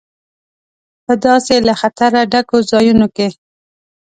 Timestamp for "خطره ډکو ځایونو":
1.81-3.07